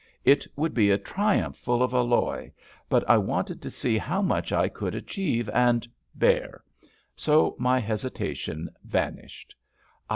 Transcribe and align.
It 0.25 0.47
would 0.55 0.73
be 0.73 0.89
a 0.89 0.97
triumph 0.97 1.55
full 1.55 1.83
of 1.83 1.93
alloy, 1.93 2.49
but 2.89 3.07
I 3.07 3.17
wanted 3.19 3.61
to 3.61 3.69
see 3.69 3.99
how 3.99 4.23
much 4.23 4.51
I 4.51 4.67
could 4.67 4.95
achieve 4.95 5.47
and 5.49 5.87
bear; 6.15 6.63
so 7.15 7.55
my 7.59 7.79
hesitation 7.79 8.67
vanished. 8.83 9.53